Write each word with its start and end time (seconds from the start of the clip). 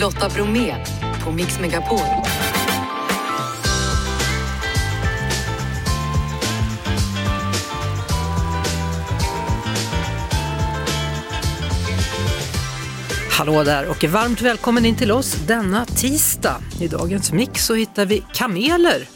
Lotta 0.00 0.28
Bromé 0.28 0.76
på 1.24 1.32
Mix 1.32 1.60
Megapol. 1.60 1.98
Hallå 13.30 13.64
där 13.64 13.88
och 13.88 14.04
varmt 14.04 14.42
välkommen 14.42 14.86
in 14.86 14.96
till 14.96 15.12
oss 15.12 15.34
denna 15.46 15.84
tisdag. 15.84 16.56
I 16.80 16.88
dagens 16.88 17.32
mix 17.32 17.66
så 17.66 17.74
hittar 17.74 18.06
vi 18.06 18.24
kameler. 18.32 19.08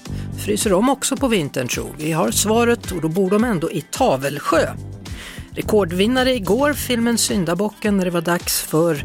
Fryser 0.45 0.71
de 0.71 0.89
också 0.89 1.17
på 1.17 1.29
vintern 1.29 1.69
tro? 1.69 1.95
Vi 1.99 2.13
har 2.13 2.31
svaret 2.31 2.93
och 2.93 3.01
då 3.01 3.09
bor 3.09 3.31
de 3.31 3.45
ändå 3.45 3.71
i 3.71 3.81
Tavelsjö. 3.81 4.75
Rekordvinnare 5.51 6.35
igår, 6.35 6.73
filmen 6.73 7.19
Syndabocken, 7.19 7.97
när 7.97 8.05
det 8.05 8.11
var 8.11 8.21
dags 8.21 8.63
för 8.63 9.05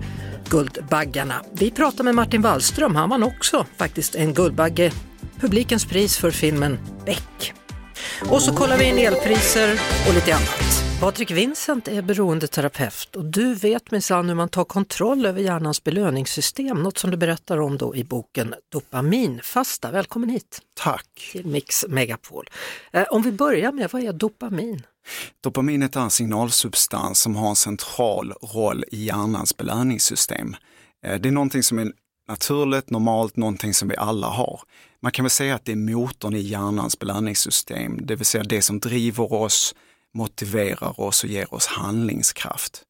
Guldbaggarna. 0.49 1.43
Vi 1.53 1.71
pratar 1.71 2.03
med 2.03 2.15
Martin 2.15 2.41
Wallström, 2.41 2.95
han 2.95 3.09
vann 3.09 3.23
också 3.23 3.65
faktiskt 3.77 4.15
en 4.15 4.33
Guldbagge, 4.33 4.91
publikens 5.39 5.85
pris 5.85 6.17
för 6.17 6.31
filmen 6.31 6.79
Beck. 7.05 7.53
Och 8.29 8.41
så 8.41 8.55
kollar 8.55 8.77
vi 8.77 8.85
in 8.85 8.97
elpriser 8.97 9.79
och 10.07 10.13
lite 10.13 10.35
annat. 10.35 10.79
Patrik 10.99 11.31
Vincent 11.31 11.87
är 11.87 12.01
beroendeterapeut 12.01 13.15
och 13.15 13.25
du 13.25 13.53
vet 13.53 13.91
minsann 13.91 14.29
hur 14.29 14.35
man 14.35 14.49
tar 14.49 14.63
kontroll 14.63 15.25
över 15.25 15.41
hjärnans 15.41 15.83
belöningssystem, 15.83 16.83
något 16.83 16.97
som 16.97 17.11
du 17.11 17.17
berättar 17.17 17.59
om 17.59 17.77
då 17.77 17.95
i 17.95 18.03
boken 18.03 18.55
Dopaminfasta. 18.71 19.91
Välkommen 19.91 20.29
hit! 20.29 20.61
Tack! 20.75 21.29
Till 21.31 21.45
Mix 21.45 21.85
Megapol. 21.87 22.49
Eh, 22.91 23.03
om 23.09 23.21
vi 23.21 23.31
börjar 23.31 23.71
med, 23.71 23.89
vad 23.91 24.03
är 24.03 24.13
dopamin? 24.13 24.83
Dopaminet 25.41 25.95
är 25.95 26.01
en 26.01 26.11
signalsubstans 26.11 27.19
som 27.19 27.35
har 27.35 27.49
en 27.49 27.55
central 27.55 28.33
roll 28.41 28.83
i 28.91 29.05
hjärnans 29.05 29.57
belöningssystem. 29.57 30.55
Eh, 31.05 31.19
det 31.19 31.29
är 31.29 31.33
någonting 31.33 31.63
som 31.63 31.79
är 31.79 31.91
naturligt, 32.27 32.89
normalt, 32.89 33.35
någonting 33.35 33.73
som 33.73 33.87
vi 33.87 33.97
alla 33.97 34.27
har. 34.27 34.61
Man 35.01 35.11
kan 35.11 35.23
väl 35.25 35.29
säga 35.29 35.55
att 35.55 35.65
det 35.65 35.71
är 35.71 35.75
motorn 35.75 36.35
i 36.35 36.39
hjärnans 36.39 36.99
belöningssystem, 36.99 38.05
det 38.05 38.15
vill 38.15 38.25
säga 38.25 38.43
det 38.43 38.61
som 38.61 38.79
driver 38.79 39.33
oss, 39.33 39.75
motiverar 40.13 41.01
oss 41.01 41.23
och 41.23 41.29
ger 41.29 41.53
oss 41.53 41.67
handlingskraft. 41.67 42.83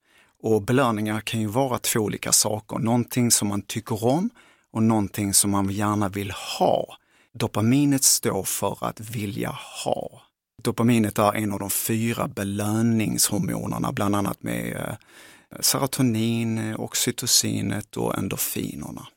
Och 0.44 0.62
belöningar 0.62 1.22
kan 1.22 1.42
ju 1.42 1.48
vara 1.48 1.78
två 1.78 2.00
olika 2.00 2.32
saker, 2.32 2.78
någonting 2.78 3.32
som 3.32 3.48
man 3.48 3.62
tycker 3.62 4.06
om 4.06 4.30
och 4.74 4.84
någonting 4.84 5.34
som 5.34 5.52
man 5.52 5.70
gärna 5.70 6.10
vill 6.10 6.32
ha. 6.32 6.98
Dopaminet 7.34 8.04
står 8.04 8.44
för 8.44 8.78
att 8.82 9.00
vilja 9.00 9.58
ha. 9.86 10.22
Dopaminet 10.62 11.20
är 11.20 11.34
en 11.34 11.52
av 11.52 11.60
de 11.60 11.70
fyra 11.70 12.28
belöningshormonerna, 12.28 13.92
bland 13.92 14.16
annat 14.16 14.44
med 14.44 14.76
eh, 14.76 14.96
serotonin, 15.60 16.76
oxytocinet 16.76 17.98
och 17.98 18.18
endorfinerna. 18.18 19.08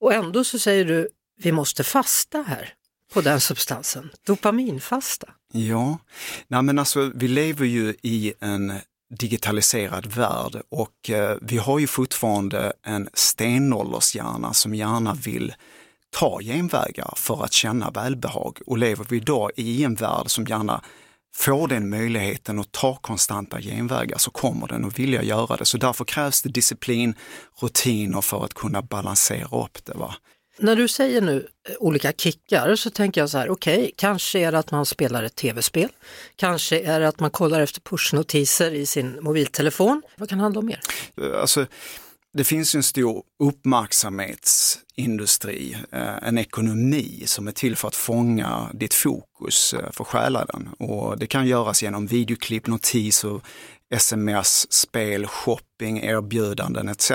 Och 0.00 0.14
ändå 0.14 0.44
så 0.44 0.58
säger 0.58 0.84
du, 0.84 1.08
vi 1.42 1.52
måste 1.52 1.84
fasta 1.84 2.42
här 2.42 2.74
på 3.12 3.20
den 3.20 3.40
substansen, 3.40 4.10
dopaminfasta. 4.26 5.28
Ja, 5.52 5.98
Nej, 6.48 6.62
men 6.62 6.78
alltså 6.78 7.12
vi 7.14 7.28
lever 7.28 7.66
ju 7.66 7.94
i 8.02 8.32
en 8.40 8.72
digitaliserad 9.10 10.06
värld 10.06 10.62
och 10.68 11.10
eh, 11.10 11.36
vi 11.42 11.56
har 11.56 11.78
ju 11.78 11.86
fortfarande 11.86 12.72
en 12.82 13.08
stenåldershjärna 13.12 14.54
som 14.54 14.74
gärna 14.74 15.14
vill 15.14 15.54
ta 16.16 16.40
genvägar 16.40 17.14
för 17.16 17.44
att 17.44 17.52
känna 17.52 17.90
välbehag. 17.90 18.58
Och 18.66 18.78
lever 18.78 19.06
vi 19.08 19.16
idag 19.16 19.50
i 19.56 19.84
en 19.84 19.94
värld 19.94 20.30
som 20.30 20.44
gärna 20.44 20.82
får 21.34 21.68
den 21.68 21.90
möjligheten 21.90 22.58
att 22.58 22.72
ta 22.72 22.96
konstanta 22.96 23.60
genvägar 23.60 24.18
så 24.18 24.30
kommer 24.30 24.66
den 24.66 24.84
att 24.84 24.98
vilja 24.98 25.22
göra 25.22 25.56
det. 25.56 25.64
Så 25.64 25.78
därför 25.78 26.04
krävs 26.04 26.42
det 26.42 26.48
disciplin, 26.48 27.14
rutiner 27.60 28.20
för 28.20 28.44
att 28.44 28.54
kunna 28.54 28.82
balansera 28.82 29.64
upp 29.64 29.84
det. 29.84 29.94
Va? 29.94 30.14
När 30.58 30.76
du 30.76 30.88
säger 30.88 31.20
nu 31.20 31.48
eh, 31.68 31.74
olika 31.78 32.12
kickar 32.12 32.76
så 32.76 32.90
tänker 32.90 33.20
jag 33.20 33.30
så 33.30 33.38
här, 33.38 33.50
okej, 33.50 33.78
okay, 33.78 33.92
kanske 33.96 34.38
är 34.38 34.52
det 34.52 34.58
att 34.58 34.70
man 34.70 34.86
spelar 34.86 35.22
ett 35.22 35.34
tv-spel, 35.36 35.88
kanske 36.36 36.80
är 36.80 37.00
det 37.00 37.08
att 37.08 37.20
man 37.20 37.30
kollar 37.30 37.60
efter 37.60 37.80
pushnotiser 37.80 38.74
i 38.74 38.86
sin 38.86 39.18
mobiltelefon. 39.22 40.02
Vad 40.16 40.28
kan 40.28 40.38
det 40.38 40.42
handla 40.42 40.60
om 40.60 40.66
mer? 40.66 40.80
Eh, 41.22 41.40
alltså, 41.40 41.66
det 42.36 42.44
finns 42.44 42.74
en 42.74 42.82
stor 42.82 43.22
uppmärksamhetsindustri, 43.38 45.76
eh, 45.92 46.16
en 46.22 46.38
ekonomi 46.38 47.22
som 47.26 47.48
är 47.48 47.52
till 47.52 47.76
för 47.76 47.88
att 47.88 47.94
fånga 47.94 48.70
ditt 48.74 48.94
fokus, 48.94 49.74
eh, 49.74 49.90
för 49.90 50.04
stjäla 50.04 50.44
den. 50.44 50.68
Och 50.78 51.18
det 51.18 51.26
kan 51.26 51.46
göras 51.46 51.82
genom 51.82 52.06
videoklipp, 52.06 52.66
notiser, 52.66 53.40
sms, 53.90 54.72
spel, 54.72 55.26
shopping, 55.26 56.04
erbjudanden 56.04 56.88
etc. 56.88 57.12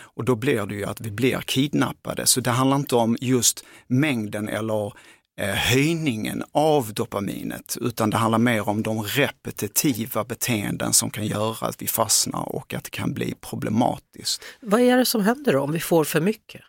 Och 0.00 0.24
då 0.24 0.34
blir 0.34 0.66
det 0.66 0.74
ju 0.74 0.84
att 0.84 1.00
vi 1.00 1.10
blir 1.10 1.40
kidnappade. 1.40 2.26
Så 2.26 2.40
det 2.40 2.50
handlar 2.50 2.76
inte 2.76 2.96
om 2.96 3.16
just 3.20 3.64
mängden 3.86 4.48
eller 4.48 4.92
höjningen 5.40 6.42
av 6.52 6.94
dopaminet, 6.94 7.76
utan 7.80 8.10
det 8.10 8.16
handlar 8.16 8.38
mer 8.38 8.68
om 8.68 8.82
de 8.82 9.02
repetitiva 9.02 10.24
beteenden 10.24 10.92
som 10.92 11.10
kan 11.10 11.26
göra 11.26 11.66
att 11.66 11.82
vi 11.82 11.86
fastnar 11.86 12.54
och 12.54 12.74
att 12.74 12.84
det 12.84 12.90
kan 12.90 13.14
bli 13.14 13.34
problematiskt. 13.40 14.42
Vad 14.60 14.80
är 14.80 14.96
det 14.96 15.06
som 15.06 15.24
händer 15.24 15.52
då 15.52 15.60
om 15.60 15.72
vi 15.72 15.80
får 15.80 16.04
för 16.04 16.20
mycket? 16.20 16.60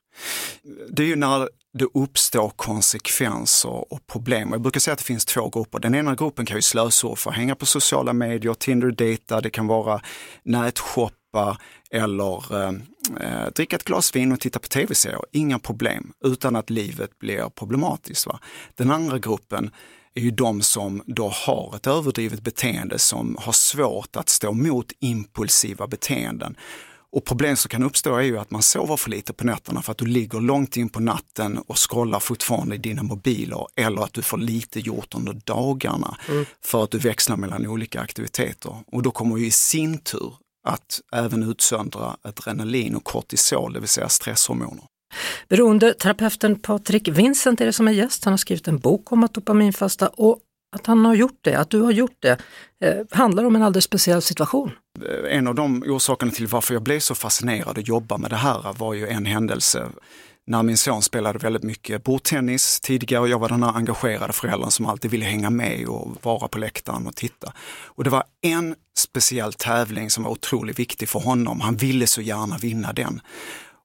Det 0.90 1.04
är 1.04 1.08
ju 1.08 1.16
när 1.16 1.50
det 1.78 1.86
uppstår 1.94 2.50
konsekvenser 2.50 3.94
och 3.94 4.08
problem. 4.08 4.52
Jag 4.52 4.62
brukar 4.62 4.80
säga 4.80 4.94
att 4.94 5.00
det 5.00 5.06
finns 5.06 5.26
två 5.26 5.50
grupper. 5.50 5.80
Den 5.80 5.96
ena 5.96 6.16
gruppen 6.16 6.46
kan 6.46 6.58
ju 6.58 6.62
slösurfa, 6.62 7.30
hänga 7.30 7.56
på 7.56 7.66
sociala 7.66 8.14
medier, 8.14 8.54
Tinder 8.54 8.92
data, 8.92 9.42
det 9.42 9.50
kan 9.50 9.68
vara 9.68 10.02
nätshoppa 11.38 11.58
eller 11.92 12.64
eh, 12.64 12.74
eh, 13.22 13.52
dricka 13.56 13.76
ett 13.76 13.84
glas 13.84 14.16
vin 14.16 14.32
och 14.32 14.40
titta 14.40 14.60
på 14.60 14.68
tv-serier. 14.68 15.22
Inga 15.32 15.60
problem, 15.60 16.14
utan 16.24 16.56
att 16.56 16.70
livet 16.70 17.20
blir 17.20 17.50
problematiskt. 17.50 18.28
Va? 18.28 18.40
Den 18.76 18.92
andra 18.92 19.20
gruppen 19.20 19.72
är 20.16 20.22
ju 20.22 20.32
de 20.32 20.62
som 20.62 21.04
då 21.06 21.30
har 21.30 21.76
ett 21.76 21.88
överdrivet 21.88 22.42
beteende 22.42 23.00
som 23.00 23.38
har 23.40 23.54
svårt 23.54 24.16
att 24.16 24.30
stå 24.30 24.52
emot 24.52 24.92
impulsiva 25.00 25.88
beteenden 25.88 26.56
och 27.12 27.26
problem 27.26 27.56
som 27.56 27.70
kan 27.70 27.84
uppstå 27.84 28.16
är 28.16 28.22
ju 28.22 28.38
att 28.38 28.52
man 28.52 28.62
sover 28.62 28.98
för 28.98 29.10
lite 29.10 29.34
på 29.34 29.46
nätterna 29.46 29.82
för 29.82 29.92
att 29.92 29.98
du 29.98 30.06
ligger 30.06 30.42
långt 30.42 30.78
in 30.78 30.90
på 30.90 31.00
natten 31.00 31.58
och 31.58 31.78
scrollar 31.90 32.20
fortfarande 32.20 32.76
i 32.76 32.78
dina 32.78 33.04
mobiler 33.04 33.68
eller 33.76 34.02
att 34.02 34.14
du 34.14 34.22
får 34.22 34.38
lite 34.38 34.80
gjort 34.80 35.16
under 35.16 35.34
dagarna 35.46 36.18
mm. 36.30 36.46
för 36.62 36.84
att 36.84 36.92
du 36.92 36.98
växlar 36.98 37.38
mellan 37.38 37.68
olika 37.68 38.02
aktiviteter. 38.02 38.76
Och 38.88 39.04
då 39.04 39.12
kommer 39.12 39.38
ju 39.38 39.46
i 39.46 39.52
sin 39.52 39.98
tur 39.98 40.34
att 40.68 41.02
även 41.14 41.44
utsöndra 41.44 42.18
adrenalin 42.22 42.96
och 42.96 43.04
kortisol, 43.04 43.74
det 43.74 43.80
vill 43.80 43.90
säga 43.90 44.10
stresshormoner. 44.10 44.84
Beroendeterapeuten 45.48 46.60
Patrik 46.60 47.08
Vincent 47.08 47.62
är 47.62 47.66
det 47.66 47.74
som 47.74 47.88
är 47.88 47.92
gäst. 47.92 48.26
Han 48.26 48.34
har 48.34 48.38
skrivit 48.38 48.68
en 48.68 48.80
bok 48.80 49.12
om 49.12 49.24
att 49.24 49.34
dopaminfasta 49.34 50.08
och 50.08 50.40
att 50.76 50.86
han 50.86 51.06
har 51.06 51.16
gjort 51.16 51.40
det, 51.42 51.56
att 51.56 51.70
du 51.70 51.82
har 51.82 51.92
gjort 51.92 52.18
det, 52.20 52.38
eh, 52.84 52.96
handlar 53.12 53.44
om 53.44 53.56
en 53.56 53.64
alldeles 53.64 53.86
speciell 53.86 54.22
situation. 54.22 54.72
En 55.30 55.48
av 55.48 55.56
de 55.56 55.84
orsakerna 55.84 56.32
till 56.32 56.48
varför 56.48 56.74
jag 56.74 56.84
blev 56.84 57.00
så 57.00 57.16
fascinerad 57.16 57.78
att 57.78 57.88
jobba 57.88 58.18
med 58.18 58.30
det 58.30 58.36
här 58.36 58.74
var 58.78 58.94
ju 58.94 59.08
en 59.08 59.26
händelse 59.26 59.88
när 60.48 60.64
min 60.64 60.78
son 60.78 61.02
spelade 61.02 61.40
väldigt 61.40 61.64
mycket 61.64 62.04
bordtennis 62.04 62.80
tidigare 62.80 63.22
och 63.22 63.30
jag 63.30 63.40
var 63.40 63.50
den 63.50 63.64
här 63.64 63.74
engagerade 63.76 64.34
föräldern 64.34 64.72
som 64.72 64.86
alltid 64.86 65.12
ville 65.12 65.26
hänga 65.26 65.50
med 65.50 65.88
och 65.88 66.18
vara 66.22 66.48
på 66.48 66.58
läktaren 66.58 67.08
och 67.08 67.16
titta. 67.16 67.54
Och 67.86 68.04
det 68.04 68.10
var 68.10 68.24
en 68.42 68.76
speciell 68.98 69.54
tävling 69.54 70.10
som 70.10 70.24
var 70.24 70.32
otroligt 70.32 70.80
viktig 70.80 71.10
för 71.10 71.20
honom. 71.20 71.62
Han 71.62 71.76
ville 71.76 72.08
så 72.08 72.22
gärna 72.22 72.58
vinna 72.58 72.94
den. 72.94 73.22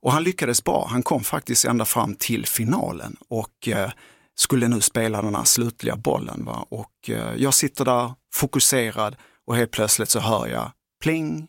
Och 0.03 0.13
han 0.13 0.25
lyckades 0.25 0.65
bra. 0.65 0.87
Han 0.91 1.03
kom 1.03 1.25
faktiskt 1.25 1.65
ända 1.65 1.85
fram 1.85 2.15
till 2.15 2.47
finalen 2.47 3.17
och 3.29 3.69
eh, 3.69 3.91
skulle 4.35 4.69
nu 4.69 4.81
spela 4.81 5.23
den 5.23 5.35
här 5.35 5.45
slutliga 5.45 5.97
bollen. 5.97 6.45
Va? 6.45 6.67
Och 6.69 7.11
eh, 7.11 7.35
jag 7.37 7.55
sitter 7.55 7.85
där 7.85 8.13
fokuserad 8.35 9.17
och 9.47 9.57
helt 9.57 9.71
plötsligt 9.71 10.11
så 10.11 10.21
hör 10.21 10.47
jag 10.47 10.71
pling. 11.03 11.49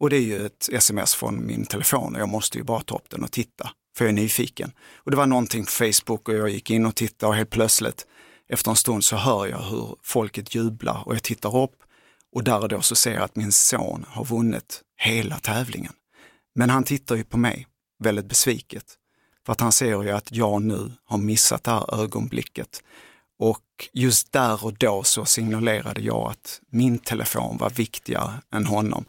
Och 0.00 0.10
det 0.10 0.16
är 0.16 0.20
ju 0.20 0.46
ett 0.46 0.68
sms 0.72 1.14
från 1.14 1.46
min 1.46 1.66
telefon 1.66 2.14
och 2.14 2.20
jag 2.20 2.28
måste 2.28 2.58
ju 2.58 2.64
bara 2.64 2.80
ta 2.80 2.94
upp 2.94 3.10
den 3.10 3.24
och 3.24 3.32
titta, 3.32 3.70
för 3.96 4.04
jag 4.04 4.10
är 4.10 4.16
nyfiken. 4.16 4.72
Och 4.96 5.10
det 5.10 5.16
var 5.16 5.26
någonting 5.26 5.64
på 5.64 5.70
Facebook 5.70 6.28
och 6.28 6.34
jag 6.34 6.50
gick 6.50 6.70
in 6.70 6.86
och 6.86 6.94
tittade 6.94 7.30
och 7.30 7.36
helt 7.36 7.50
plötsligt 7.50 8.06
efter 8.48 8.70
en 8.70 8.76
stund 8.76 9.04
så 9.04 9.16
hör 9.16 9.46
jag 9.46 9.62
hur 9.62 9.96
folket 10.02 10.54
jublar 10.54 11.02
och 11.06 11.14
jag 11.14 11.22
tittar 11.22 11.56
upp 11.56 11.76
och 12.32 12.44
där 12.44 12.60
och 12.60 12.68
då 12.68 12.80
så 12.80 12.94
ser 12.94 13.14
jag 13.14 13.22
att 13.22 13.36
min 13.36 13.52
son 13.52 14.06
har 14.08 14.24
vunnit 14.24 14.82
hela 14.96 15.38
tävlingen. 15.38 15.92
Men 16.54 16.70
han 16.70 16.84
tittar 16.84 17.16
ju 17.16 17.24
på 17.24 17.38
mig 17.38 17.66
väldigt 17.98 18.26
besviket 18.26 18.84
för 19.46 19.52
att 19.52 19.60
han 19.60 19.72
ser 19.72 20.02
ju 20.02 20.10
att 20.10 20.32
jag 20.32 20.62
nu 20.62 20.92
har 21.04 21.18
missat 21.18 21.64
det 21.64 21.70
här 21.70 22.02
ögonblicket. 22.02 22.82
Och 23.38 23.88
just 23.92 24.32
där 24.32 24.64
och 24.64 24.74
då 24.74 25.02
så 25.02 25.24
signalerade 25.24 26.00
jag 26.00 26.30
att 26.30 26.60
min 26.70 26.98
telefon 26.98 27.56
var 27.56 27.70
viktigare 27.70 28.32
än 28.54 28.66
honom. 28.66 29.04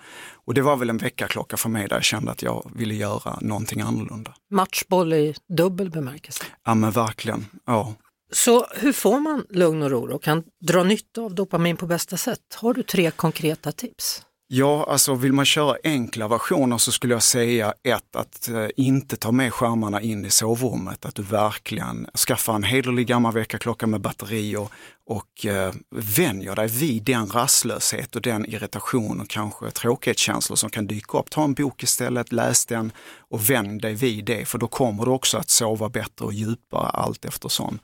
Och 0.45 0.53
det 0.53 0.61
var 0.61 0.75
väl 0.75 0.89
en 0.89 0.97
väckarklocka 0.97 1.57
för 1.57 1.69
mig 1.69 1.87
där 1.87 1.95
jag 1.95 2.03
kände 2.03 2.31
att 2.31 2.41
jag 2.41 2.71
ville 2.75 2.93
göra 2.93 3.37
någonting 3.41 3.81
annorlunda. 3.81 4.33
Matchboll 4.51 5.13
i 5.13 5.35
dubbel 5.57 5.89
bemärkelse. 5.89 6.43
Ja 6.65 6.73
men 6.75 6.91
verkligen, 6.91 7.45
ja. 7.65 7.93
Så 8.33 8.65
hur 8.75 8.93
får 8.93 9.19
man 9.19 9.45
lugn 9.49 9.83
och 9.83 9.91
ro 9.91 10.13
och 10.13 10.23
kan 10.23 10.43
dra 10.67 10.83
nytta 10.83 11.21
av 11.21 11.35
dopamin 11.35 11.77
på 11.77 11.85
bästa 11.85 12.17
sätt? 12.17 12.55
Har 12.55 12.73
du 12.73 12.83
tre 12.83 13.11
konkreta 13.11 13.71
tips? 13.71 14.25
Ja, 14.53 14.85
alltså 14.89 15.15
vill 15.15 15.33
man 15.33 15.45
köra 15.45 15.77
enkla 15.83 16.27
versioner 16.27 16.77
så 16.77 16.91
skulle 16.91 17.13
jag 17.13 17.23
säga 17.23 17.73
ett, 17.83 18.15
att 18.15 18.49
eh, 18.49 18.67
inte 18.75 19.17
ta 19.17 19.31
med 19.31 19.53
skärmarna 19.53 20.01
in 20.01 20.25
i 20.25 20.29
sovrummet. 20.29 21.05
Att 21.05 21.15
du 21.15 21.21
verkligen 21.21 22.07
skaffar 22.27 22.55
en 22.55 22.63
hederlig 22.63 23.07
gammal 23.07 23.33
väckarklocka 23.33 23.87
med 23.87 24.01
batterier 24.01 24.59
och, 24.59 24.71
och 25.05 25.45
eh, 25.45 25.73
vänjer 26.17 26.55
dig 26.55 26.67
vid 26.67 27.03
den 27.03 27.27
rastlöshet 27.27 28.15
och 28.15 28.21
den 28.21 28.45
irritation 28.45 29.21
och 29.21 29.29
kanske 29.29 29.71
tråkighetskänslor 29.71 30.55
som 30.55 30.69
kan 30.69 30.87
dyka 30.87 31.17
upp. 31.17 31.29
Ta 31.29 31.43
en 31.43 31.53
bok 31.53 31.83
istället, 31.83 32.31
läs 32.31 32.65
den 32.65 32.91
och 33.17 33.49
vänj 33.49 33.79
dig 33.79 33.93
vid 33.93 34.25
det, 34.25 34.45
för 34.45 34.57
då 34.57 34.67
kommer 34.67 35.05
du 35.05 35.11
också 35.11 35.37
att 35.37 35.49
sova 35.49 35.89
bättre 35.89 36.25
och 36.25 36.33
djupare 36.33 36.89
allt 36.89 37.25
eftersom. 37.25 37.79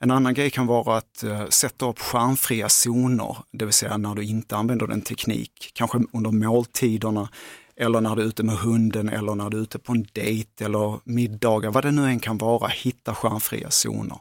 En 0.00 0.10
annan 0.10 0.34
grej 0.34 0.50
kan 0.50 0.66
vara 0.66 0.96
att 0.96 1.24
uh, 1.24 1.48
sätta 1.48 1.86
upp 1.86 1.98
skärmfria 1.98 2.68
zoner, 2.68 3.36
det 3.52 3.64
vill 3.64 3.74
säga 3.74 3.96
när 3.96 4.14
du 4.14 4.24
inte 4.24 4.56
använder 4.56 4.86
den 4.86 5.02
teknik, 5.02 5.70
kanske 5.74 5.98
under 6.12 6.30
måltiderna 6.30 7.28
eller 7.76 8.00
när 8.00 8.16
du 8.16 8.22
är 8.22 8.26
ute 8.26 8.42
med 8.42 8.56
hunden 8.56 9.08
eller 9.08 9.34
när 9.34 9.50
du 9.50 9.58
är 9.58 9.62
ute 9.62 9.78
på 9.78 9.92
en 9.92 10.06
dejt 10.12 10.64
eller 10.64 11.00
middagar, 11.04 11.70
vad 11.70 11.84
det 11.84 11.90
nu 11.90 12.04
än 12.04 12.20
kan 12.20 12.38
vara, 12.38 12.68
hitta 12.68 13.14
skärmfria 13.14 13.70
zoner. 13.70 14.18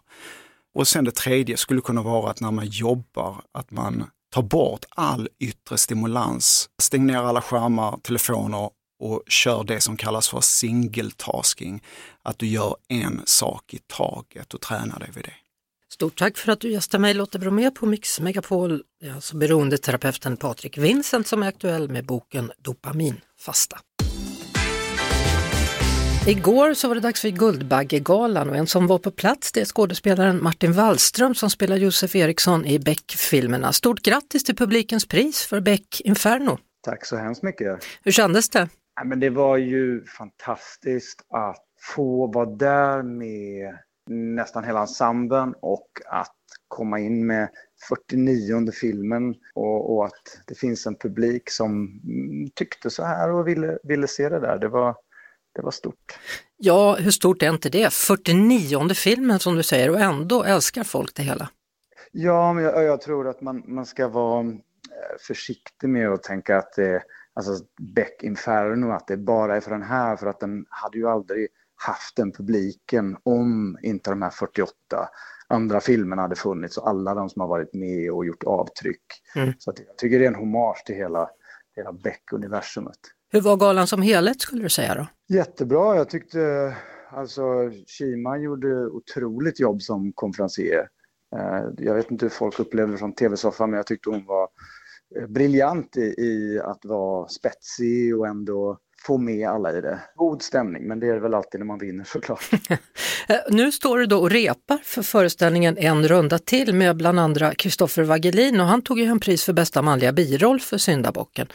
Och 0.75 0.87
sen 0.87 1.05
det 1.05 1.15
tredje 1.15 1.57
skulle 1.57 1.81
kunna 1.81 2.01
vara 2.01 2.29
att 2.29 2.41
när 2.41 2.51
man 2.51 2.67
jobbar, 2.67 3.41
att 3.51 3.71
man 3.71 4.09
tar 4.33 4.41
bort 4.41 4.85
all 4.89 5.29
yttre 5.39 5.77
stimulans. 5.77 6.69
Stäng 6.81 7.05
ner 7.05 7.17
alla 7.17 7.41
skärmar, 7.41 7.97
telefoner 8.03 8.69
och 8.99 9.23
kör 9.27 9.63
det 9.63 9.81
som 9.81 9.97
kallas 9.97 10.29
för 10.29 10.41
single 10.41 11.11
tasking. 11.17 11.83
Att 12.23 12.39
du 12.39 12.47
gör 12.47 12.75
en 12.87 13.21
sak 13.25 13.73
i 13.73 13.79
taget 13.87 14.53
och 14.53 14.61
tränar 14.61 14.99
dig 14.99 15.09
vid 15.15 15.23
det. 15.23 15.33
Stort 15.93 16.19
tack 16.19 16.37
för 16.37 16.51
att 16.51 16.59
du 16.59 16.71
gästar 16.71 16.99
mig 16.99 17.13
Lotta 17.13 17.39
Bromé 17.39 17.71
på 17.71 17.85
Mix 17.85 18.19
Megapol. 18.19 18.83
Det 19.01 19.07
är 19.07 19.13
alltså 19.13 19.37
beroendeterapeuten 19.37 20.37
Patrik 20.37 20.77
Vincent 20.77 21.27
som 21.27 21.43
är 21.43 21.47
aktuell 21.47 21.89
med 21.89 22.05
boken 22.05 22.51
Dopaminfasta. 22.57 23.79
Igår 26.27 26.73
så 26.73 26.87
var 26.87 26.95
det 26.95 27.01
dags 27.01 27.21
för 27.21 27.29
Guldbaggegalan 27.29 28.49
och 28.49 28.55
en 28.55 28.67
som 28.67 28.87
var 28.87 28.99
på 28.99 29.11
plats 29.11 29.51
det 29.51 29.61
är 29.61 29.65
skådespelaren 29.65 30.43
Martin 30.43 30.73
Wallström 30.73 31.35
som 31.35 31.49
spelar 31.49 31.75
Josef 31.75 32.15
Eriksson 32.15 32.65
i 32.65 32.79
Beck-filmerna. 32.79 33.73
Stort 33.73 34.01
grattis 34.01 34.43
till 34.43 34.55
publikens 34.55 35.07
pris 35.07 35.45
för 35.45 35.61
Beck 35.61 36.01
Inferno. 36.03 36.57
Tack 36.83 37.05
så 37.05 37.17
hemskt 37.17 37.43
mycket. 37.43 37.85
Hur 38.03 38.11
kändes 38.11 38.49
det? 38.49 38.69
Ja, 38.95 39.03
men 39.03 39.19
det 39.19 39.29
var 39.29 39.57
ju 39.57 40.05
fantastiskt 40.05 41.21
att 41.29 41.63
få 41.95 42.31
vara 42.31 42.45
där 42.45 43.03
med 43.03 43.77
nästan 44.09 44.63
hela 44.63 44.81
ensemblen 44.81 45.55
och 45.61 45.87
att 46.05 46.35
komma 46.67 46.99
in 46.99 47.27
med 47.27 47.49
49 47.89 48.71
filmen 48.71 49.35
och, 49.53 49.95
och, 49.95 50.05
att 50.05 50.41
det 50.47 50.55
finns 50.55 50.87
en 50.87 50.95
publik 50.95 51.49
som 51.49 52.01
tyckte 52.55 52.89
så 52.89 53.03
här 53.03 53.31
och 53.31 53.47
ville, 53.47 53.77
ville 53.83 54.07
se 54.07 54.29
det 54.29 54.39
där. 54.39 54.57
Det 54.57 54.67
var, 54.67 54.95
det 55.55 55.61
var 55.61 55.71
stort. 55.71 56.19
Ja, 56.57 56.95
hur 56.95 57.11
stort 57.11 57.43
är 57.43 57.49
inte 57.49 57.69
det? 57.69 57.93
49 57.93 58.89
filmen 58.93 59.39
som 59.39 59.55
du 59.55 59.63
säger 59.63 59.89
och 59.89 59.99
ändå 59.99 60.43
älskar 60.43 60.83
folk 60.83 61.15
det 61.15 61.23
hela. 61.23 61.49
Ja, 62.11 62.53
men 62.53 62.63
jag, 62.63 62.83
jag 62.83 63.01
tror 63.01 63.27
att 63.27 63.41
man, 63.41 63.63
man 63.65 63.85
ska 63.85 64.07
vara 64.07 64.41
eh, 64.41 64.55
försiktig 65.27 65.89
med 65.89 66.09
att 66.09 66.23
tänka 66.23 66.57
att 66.57 66.73
det 66.75 67.03
alltså 67.33 67.63
Beck 67.95 68.23
Inferno, 68.23 68.91
att 68.91 69.07
det 69.07 69.17
bara 69.17 69.55
är 69.55 69.61
för 69.61 69.71
den 69.71 69.83
här, 69.83 70.15
för 70.15 70.27
att 70.27 70.39
den 70.39 70.65
hade 70.69 70.97
ju 70.97 71.07
aldrig 71.07 71.47
haft 71.77 72.15
den 72.15 72.31
publiken 72.31 73.17
om 73.23 73.77
inte 73.81 74.09
de 74.09 74.21
här 74.21 74.29
48 74.29 74.73
andra 75.47 75.79
filmerna 75.79 76.21
hade 76.21 76.35
funnits 76.35 76.77
och 76.77 76.89
alla 76.89 77.13
de 77.13 77.29
som 77.29 77.39
har 77.39 77.47
varit 77.47 77.73
med 77.73 78.11
och 78.11 78.25
gjort 78.25 78.43
avtryck. 78.43 79.05
Mm. 79.35 79.53
Så 79.57 79.73
jag 79.87 79.97
tycker 79.97 80.19
det 80.19 80.25
är 80.25 80.29
en 80.29 80.35
hommage 80.35 80.83
till 80.85 80.95
hela, 80.95 81.29
hela 81.75 81.91
Beck-universumet. 81.93 82.99
Hur 83.29 83.41
var 83.41 83.57
galan 83.57 83.87
som 83.87 84.01
helhet 84.01 84.41
skulle 84.41 84.63
du 84.63 84.69
säga 84.69 84.95
då? 84.95 85.07
Jättebra, 85.35 85.95
jag 85.95 86.09
tyckte 86.09 86.75
alltså 87.11 87.43
Kima 87.87 88.37
gjorde 88.37 88.87
otroligt 88.87 89.59
jobb 89.59 89.81
som 89.81 90.13
konferencier. 90.13 90.89
Eh, 91.35 91.63
jag 91.77 91.95
vet 91.95 92.11
inte 92.11 92.25
hur 92.25 92.29
folk 92.29 92.59
upplevde 92.59 92.93
det 92.93 92.97
från 92.97 93.15
tv-soffan 93.15 93.69
men 93.69 93.77
jag 93.77 93.87
tyckte 93.87 94.09
hon 94.09 94.25
var 94.25 94.49
eh, 95.19 95.27
briljant 95.27 95.97
i, 95.97 96.15
i 96.17 96.59
att 96.63 96.85
vara 96.85 97.27
spetsig 97.27 98.17
och 98.17 98.27
ändå 98.27 98.77
få 99.01 99.17
med 99.17 99.49
alla 99.49 99.77
i 99.77 99.81
det. 99.81 99.99
God 100.15 100.41
stämning, 100.41 100.87
men 100.87 100.99
det 100.99 101.07
är 101.07 101.13
det 101.13 101.19
väl 101.19 101.33
alltid 101.33 101.59
när 101.59 101.65
man 101.65 101.79
vinner 101.79 102.03
såklart. 102.03 102.49
Nu 103.49 103.71
står 103.71 103.97
du 103.97 104.05
då 104.05 104.19
och 104.19 104.29
repar 104.29 104.77
för 104.83 105.01
föreställningen 105.01 105.77
En 105.77 106.07
runda 106.07 106.39
till 106.39 106.73
med 106.73 106.97
bland 106.97 107.19
andra 107.19 107.53
Kristoffer 107.53 108.03
Wagelin 108.03 108.59
och 108.59 108.65
han 108.65 108.81
tog 108.81 108.99
ju 108.99 109.05
en 109.05 109.19
pris 109.19 109.43
för 109.43 109.53
bästa 109.53 109.81
manliga 109.81 110.11
biroll 110.11 110.59
för 110.59 110.77
Syndabocken. 110.77 111.47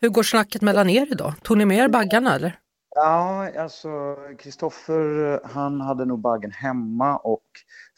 Hur 0.00 0.08
går 0.08 0.22
snacket 0.22 0.62
mellan 0.62 0.90
er 0.90 1.06
idag? 1.10 1.34
Tog 1.42 1.58
ni 1.58 1.64
med 1.64 1.78
er 1.78 1.88
baggarna 1.88 2.34
eller? 2.34 2.58
Ja, 2.94 3.50
alltså 3.58 4.16
Kristoffer 4.38 5.40
han 5.44 5.80
hade 5.80 6.04
nog 6.04 6.20
baggen 6.20 6.50
hemma 6.50 7.16
och 7.16 7.44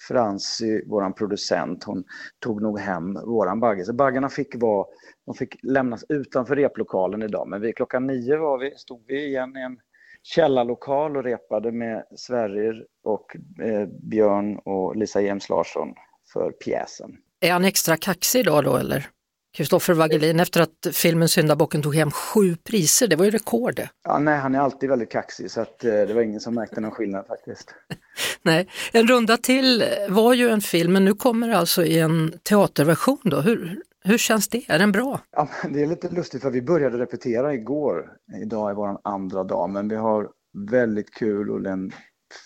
Franci, 0.09 0.85
våran 0.87 1.13
producent, 1.13 1.85
hon 1.85 2.05
tog 2.39 2.63
nog 2.63 2.79
hem 2.79 3.15
våran 3.15 3.61
bagge. 3.61 3.85
Så 3.85 3.93
baggarna 3.93 4.29
fick 4.29 4.63
vara 4.63 4.87
de 5.27 5.35
fick 5.35 5.57
lämnas 5.63 6.05
utanför 6.09 6.57
replokalen 6.57 7.23
idag, 7.23 7.49
men 7.49 7.61
vi, 7.61 7.73
klockan 7.73 8.07
nio 8.07 8.37
var 8.37 8.59
vi, 8.59 8.75
stod 8.77 9.05
vi 9.07 9.27
igen 9.27 9.57
i 9.57 9.61
en 9.61 9.79
källarlokal 10.23 11.17
och 11.17 11.25
repade 11.25 11.73
med 11.73 12.05
Sverrir 12.17 12.87
och 13.05 13.37
eh, 13.63 13.89
Björn 14.03 14.59
och 14.59 14.97
Lisa 14.97 15.21
James 15.21 15.49
Larsson 15.49 15.95
för 16.33 16.51
pjäsen. 16.51 17.17
Är 17.41 17.53
han 17.53 17.65
extra 17.65 17.97
kaxig 17.97 18.41
idag 18.41 18.65
då 18.65 18.77
eller? 18.77 19.09
Kristoffer 19.53 19.95
Wagelin 19.95 20.41
efter 20.41 20.61
att 20.61 20.87
filmen 20.93 21.29
Syndabocken 21.29 21.83
tog 21.83 21.95
hem 21.95 22.11
sju 22.11 22.57
priser, 22.57 23.09
det 23.09 23.17
var 23.17 23.25
ju 23.25 23.31
rekord. 23.31 23.81
Ja, 24.05 24.19
nej, 24.19 24.39
han 24.39 24.55
är 24.55 24.59
alltid 24.59 24.89
väldigt 24.89 25.11
kaxig 25.11 25.51
så 25.51 25.61
att, 25.61 25.85
eh, 25.85 25.93
det 25.93 26.15
var 26.15 26.23
ingen 26.23 26.41
som 26.41 26.55
märkte 26.55 26.81
någon 26.81 26.91
skillnad 26.91 27.27
faktiskt. 27.27 27.75
nej, 28.43 28.69
En 28.93 29.09
runda 29.09 29.37
till 29.37 29.85
var 30.09 30.35
ju 30.35 30.49
en 30.51 30.61
film, 30.61 30.93
men 30.93 31.05
nu 31.05 31.15
kommer 31.15 31.49
det 31.49 31.57
alltså 31.57 31.85
i 31.85 31.99
en 31.99 32.33
teaterversion 32.43 33.21
då. 33.25 33.41
Hur, 33.41 33.83
hur 34.05 34.19
känns 34.19 34.49
det? 34.49 34.65
Är 34.69 34.79
den 34.79 34.93
bra? 34.93 35.21
Ja, 35.37 35.49
det 35.71 35.83
är 35.83 35.87
lite 35.87 36.09
lustigt 36.09 36.43
för 36.43 36.51
vi 36.51 36.63
började 36.63 36.99
repetera 36.99 37.55
igår. 37.55 38.11
Idag 38.43 38.71
är 38.71 38.75
vår 38.75 38.99
andra 39.05 39.45
dag, 39.45 39.71
men 39.71 39.89
vi 39.89 39.97
har 39.97 40.29
väldigt 40.71 41.15
kul 41.15 41.51
och 41.51 41.67
en 41.67 41.93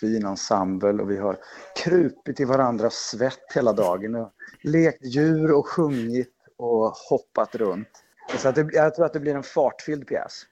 fin 0.01 0.27
ensemble 0.27 1.03
och 1.03 1.11
vi 1.11 1.17
har 1.17 1.37
krupit 1.85 2.41
i 2.41 2.45
varandras 2.45 2.95
svett 2.95 3.53
hela 3.55 3.73
dagen 3.73 4.15
och 4.15 4.33
lekt 4.63 5.05
djur 5.05 5.53
och 5.53 5.69
sjungit 5.69 6.34
och 6.59 6.93
hoppat 7.11 7.55
runt. 7.55 7.89
Så 8.37 8.49
att 8.49 8.55
det, 8.55 8.69
jag 8.73 8.95
tror 8.95 9.07
att 9.07 9.13
det 9.13 9.21
blir 9.21 9.35
en 9.35 9.43
fartfylld 9.43 10.07
pjäs. 10.07 10.43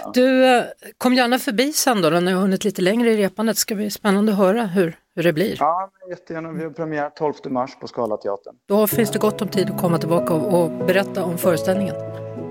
Ja. 0.00 0.10
Du, 0.14 0.56
eh, 0.56 0.64
kom 0.98 1.14
gärna 1.14 1.38
förbi 1.38 1.72
sen 1.72 2.02
då, 2.02 2.10
när 2.10 2.32
jag 2.32 2.38
hunnit 2.38 2.64
lite 2.64 2.82
längre 2.82 3.10
i 3.10 3.16
repandet. 3.16 3.56
ska 3.56 3.74
bli 3.74 3.90
spännande 3.90 4.32
att 4.32 4.38
höra 4.38 4.66
hur, 4.66 4.96
hur 5.14 5.22
det 5.22 5.32
blir. 5.32 5.56
Ja, 5.58 5.90
jättegärna. 6.10 6.52
Vi 6.52 6.64
har 6.64 6.70
premiär 6.70 7.10
12 7.10 7.34
mars 7.44 7.70
på 7.80 7.88
Scalateatern. 7.88 8.54
Då 8.68 8.86
finns 8.86 9.10
det 9.10 9.18
gott 9.18 9.42
om 9.42 9.48
tid 9.48 9.70
att 9.70 9.80
komma 9.80 9.98
tillbaka 9.98 10.34
och, 10.34 10.62
och 10.62 10.86
berätta 10.86 11.24
om 11.24 11.38
föreställningen. 11.38 11.94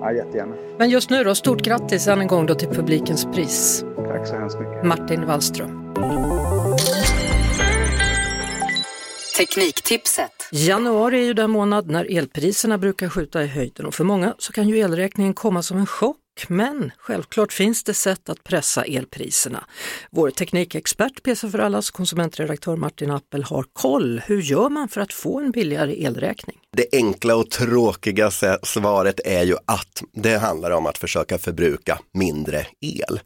Ja, 0.02 0.12
jättegärna. 0.12 0.56
Men 0.78 0.90
just 0.90 1.10
nu 1.10 1.24
då, 1.24 1.36
stort 1.36 1.62
grattis 1.62 2.08
än 2.08 2.22
en 2.22 2.28
gång 2.28 2.46
då 2.46 2.56
till 2.56 2.70
publikens 2.70 3.26
pris. 3.26 3.86
Tack 3.96 4.28
så 4.28 4.36
hemskt 4.36 4.60
mycket. 4.60 4.84
Martin 4.84 5.26
Wallström. 5.26 5.81
Tekniktipset. 9.42 10.32
Januari 10.52 11.20
är 11.20 11.24
ju 11.24 11.34
den 11.34 11.52
månad 11.52 11.90
när 11.90 12.18
elpriserna 12.18 12.78
brukar 12.78 13.10
skjuta 13.10 13.44
i 13.44 13.48
höjden 13.48 13.86
och 13.86 13.96
för 13.96 14.04
många 14.04 14.36
så 14.38 14.54
kan 14.54 14.70
ju 14.70 14.80
elräkningen 14.80 15.34
komma 15.34 15.64
som 15.64 15.78
en 15.78 15.86
chock 15.86 16.18
men 16.48 16.92
självklart 16.98 17.54
finns 17.54 17.84
det 17.84 17.94
sätt 17.94 18.30
att 18.30 18.44
pressa 18.44 18.84
elpriserna. 18.84 19.64
Vår 20.12 20.30
teknikexpert, 20.30 21.24
PC 21.24 21.50
för 21.50 21.60
allas 21.60 21.92
konsumentredaktör 21.92 22.76
Martin 22.76 23.12
Appel 23.12 23.44
har 23.44 23.66
koll. 23.74 24.22
Hur 24.26 24.42
gör 24.42 24.70
man 24.70 24.88
för 24.88 25.02
att 25.02 25.14
få 25.14 25.40
en 25.40 25.52
billigare 25.52 26.04
elräkning? 26.04 26.58
Det 26.78 26.86
enkla 26.92 27.36
och 27.36 27.50
tråkiga 27.50 28.32
svaret 28.64 29.20
är 29.26 29.44
ju 29.44 29.56
att 29.66 30.04
det 30.14 30.38
handlar 30.38 30.72
om 30.72 30.86
att 30.86 30.98
försöka 30.98 31.38
förbruka 31.38 32.00
mindre 32.14 32.66
el. 32.82 33.20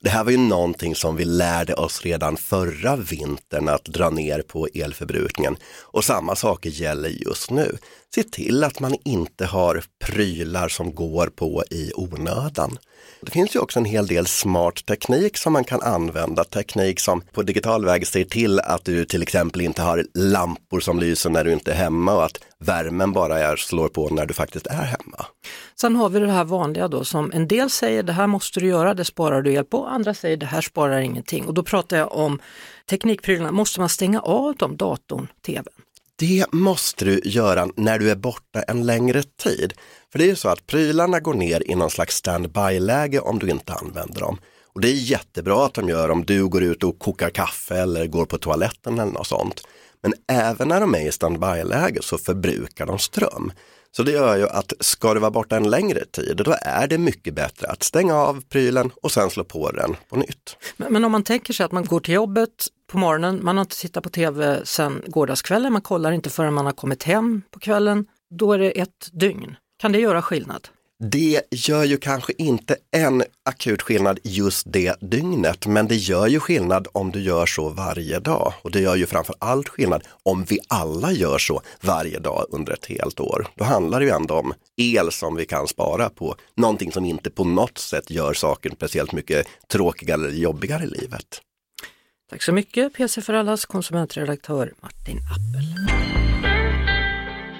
Det 0.00 0.10
här 0.10 0.24
var 0.24 0.30
ju 0.30 0.38
någonting 0.38 0.94
som 0.94 1.16
vi 1.16 1.24
lärde 1.24 1.74
oss 1.74 2.02
redan 2.02 2.36
förra 2.36 2.96
vintern 2.96 3.68
att 3.68 3.84
dra 3.84 4.10
ner 4.10 4.42
på 4.42 4.68
elförbrukningen 4.74 5.56
och 5.82 6.04
samma 6.04 6.36
saker 6.36 6.70
gäller 6.70 7.08
just 7.08 7.50
nu. 7.50 7.78
Se 8.14 8.22
till 8.22 8.64
att 8.64 8.80
man 8.80 8.94
inte 9.04 9.46
har 9.46 9.82
prylar 10.04 10.68
som 10.68 10.94
går 10.94 11.26
på 11.26 11.64
i 11.70 11.92
onödan. 11.94 12.78
Det 13.20 13.30
finns 13.30 13.56
ju 13.56 13.58
också 13.58 13.78
en 13.78 13.84
hel 13.84 14.06
del 14.06 14.26
smart 14.26 14.86
teknik 14.86 15.36
som 15.36 15.52
man 15.52 15.64
kan 15.64 15.82
använda, 15.82 16.44
teknik 16.44 17.00
som 17.00 17.20
på 17.20 17.42
digital 17.42 17.84
väg 17.84 18.06
ser 18.06 18.24
till 18.24 18.60
att 18.60 18.84
du 18.84 19.04
till 19.04 19.22
exempel 19.22 19.60
inte 19.60 19.82
har 19.82 20.04
lampor 20.14 20.80
som 20.80 20.98
lyser 20.98 21.30
när 21.30 21.44
du 21.44 21.52
inte 21.52 21.72
är 21.72 21.76
hemma 21.76 22.14
och 22.14 22.24
att 22.24 22.38
värmen 22.58 23.12
bara 23.12 23.38
är, 23.38 23.56
slår 23.56 23.88
på 23.88 24.08
när 24.08 24.26
du 24.26 24.34
faktiskt 24.34 24.66
är 24.66 24.82
hemma. 24.82 25.26
Sen 25.80 25.96
har 25.96 26.08
vi 26.08 26.18
det 26.18 26.30
här 26.30 26.44
vanliga 26.44 26.88
då 26.88 27.04
som 27.04 27.32
en 27.32 27.48
del 27.48 27.70
säger 27.70 28.02
det 28.02 28.12
här 28.12 28.26
måste 28.26 28.60
du 28.60 28.66
göra, 28.66 28.94
det 28.94 29.04
sparar 29.04 29.42
du 29.42 29.52
el 29.52 29.64
på, 29.64 29.86
andra 29.86 30.14
säger 30.14 30.36
det 30.36 30.46
här 30.46 30.60
sparar 30.60 31.00
ingenting 31.00 31.46
och 31.46 31.54
då 31.54 31.62
pratar 31.62 31.96
jag 31.96 32.12
om 32.12 32.40
teknikprylarna, 32.90 33.52
måste 33.52 33.80
man 33.80 33.88
stänga 33.88 34.20
av 34.20 34.56
dem, 34.56 34.76
datorn, 34.76 35.28
tvn? 35.46 35.64
Det 36.18 36.46
måste 36.52 37.04
du 37.04 37.20
göra 37.24 37.68
när 37.76 37.98
du 37.98 38.10
är 38.10 38.16
borta 38.16 38.62
en 38.62 38.86
längre 38.86 39.22
tid. 39.22 39.74
För 40.12 40.18
det 40.18 40.24
är 40.24 40.28
ju 40.28 40.36
så 40.36 40.48
att 40.48 40.66
prylarna 40.66 41.20
går 41.20 41.34
ner 41.34 41.70
i 41.70 41.74
någon 41.74 41.90
slags 41.90 42.16
standby-läge 42.16 43.20
om 43.20 43.38
du 43.38 43.48
inte 43.48 43.72
använder 43.72 44.20
dem. 44.20 44.38
Och 44.74 44.80
det 44.80 44.88
är 44.88 44.92
jättebra 44.92 45.66
att 45.66 45.74
de 45.74 45.88
gör 45.88 46.10
om 46.10 46.24
du 46.24 46.48
går 46.48 46.62
ut 46.62 46.84
och 46.84 46.98
kokar 46.98 47.30
kaffe 47.30 47.76
eller 47.76 48.06
går 48.06 48.26
på 48.26 48.38
toaletten 48.38 48.98
eller 48.98 49.12
något 49.12 49.26
sånt. 49.26 49.62
Men 50.02 50.14
även 50.28 50.68
när 50.68 50.80
de 50.80 50.94
är 50.94 51.08
i 51.08 51.12
standby-läge 51.12 52.02
så 52.02 52.18
förbrukar 52.18 52.86
de 52.86 52.98
ström. 52.98 53.52
Så 53.96 54.02
det 54.02 54.12
gör 54.12 54.36
ju 54.36 54.48
att 54.48 54.72
ska 54.80 55.14
du 55.14 55.20
vara 55.20 55.30
borta 55.30 55.56
en 55.56 55.70
längre 55.70 56.04
tid, 56.04 56.36
då 56.44 56.56
är 56.60 56.86
det 56.86 56.98
mycket 56.98 57.34
bättre 57.34 57.66
att 57.66 57.82
stänga 57.82 58.14
av 58.14 58.42
prylen 58.48 58.90
och 59.02 59.12
sen 59.12 59.30
slå 59.30 59.44
på 59.44 59.70
den 59.70 59.96
på 60.08 60.16
nytt. 60.16 60.56
Men, 60.76 60.92
men 60.92 61.04
om 61.04 61.12
man 61.12 61.22
tänker 61.22 61.52
sig 61.52 61.66
att 61.66 61.72
man 61.72 61.84
går 61.84 62.00
till 62.00 62.14
jobbet 62.14 62.66
på 62.86 62.98
morgonen, 62.98 63.40
man 63.42 63.56
har 63.56 63.64
inte 63.64 63.80
tittat 63.80 64.04
på 64.04 64.10
tv 64.10 64.60
sedan 64.64 65.02
gårdagskvällen, 65.06 65.72
man 65.72 65.82
kollar 65.82 66.12
inte 66.12 66.30
förrän 66.30 66.54
man 66.54 66.66
har 66.66 66.72
kommit 66.72 67.02
hem 67.02 67.42
på 67.50 67.58
kvällen, 67.58 68.06
då 68.30 68.52
är 68.52 68.58
det 68.58 68.70
ett 68.70 69.08
dygn. 69.12 69.56
Kan 69.78 69.92
det 69.92 69.98
göra 69.98 70.22
skillnad? 70.22 70.68
Det 70.98 71.42
gör 71.50 71.84
ju 71.84 71.96
kanske 71.96 72.32
inte 72.38 72.76
en 72.90 73.22
akut 73.44 73.82
skillnad 73.82 74.18
just 74.22 74.72
det 74.72 74.96
dygnet, 75.00 75.66
men 75.66 75.88
det 75.88 75.96
gör 75.96 76.26
ju 76.26 76.40
skillnad 76.40 76.88
om 76.92 77.10
du 77.10 77.20
gör 77.20 77.46
så 77.46 77.68
varje 77.68 78.18
dag. 78.18 78.52
Och 78.62 78.70
det 78.70 78.80
gör 78.80 78.96
ju 78.96 79.06
framför 79.06 79.34
allt 79.38 79.68
skillnad 79.68 80.02
om 80.22 80.44
vi 80.44 80.58
alla 80.68 81.12
gör 81.12 81.38
så 81.38 81.62
varje 81.80 82.18
dag 82.18 82.46
under 82.50 82.72
ett 82.72 82.86
helt 82.86 83.20
år. 83.20 83.46
Då 83.54 83.64
handlar 83.64 84.00
det 84.00 84.06
ju 84.06 84.12
ändå 84.12 84.34
om 84.34 84.54
el 84.76 85.12
som 85.12 85.36
vi 85.36 85.46
kan 85.46 85.68
spara 85.68 86.08
på 86.08 86.36
någonting 86.54 86.92
som 86.92 87.04
inte 87.04 87.30
på 87.30 87.44
något 87.44 87.78
sätt 87.78 88.10
gör 88.10 88.32
saken 88.32 88.72
speciellt 88.76 89.12
mycket 89.12 89.46
tråkigare 89.72 90.20
eller 90.20 90.30
jobbigare 90.30 90.84
i 90.84 90.86
livet. 90.86 91.40
Tack 92.30 92.42
så 92.42 92.52
mycket 92.52 92.92
PC 92.92 93.20
för 93.20 93.34
allas 93.34 93.64
konsumentredaktör 93.64 94.72
Martin 94.80 95.18
Appel. 95.18 95.96